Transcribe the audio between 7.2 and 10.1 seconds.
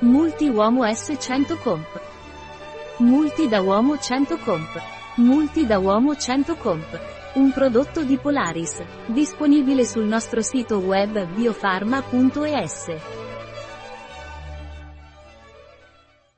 Un prodotto di Polaris, disponibile sul